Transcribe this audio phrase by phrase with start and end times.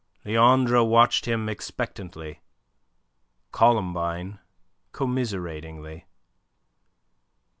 [0.25, 2.41] Leandre watched him expectantly,
[3.51, 4.39] Columbine
[4.93, 6.07] commiseratingly.